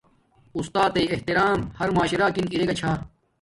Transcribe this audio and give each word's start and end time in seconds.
اُستاتݵ 0.57 1.07
احترام 1.13 1.59
ہر 1.79 1.87
معاشرکن 1.95 2.45
ارگا 2.53 2.73
چھا 2.79 2.91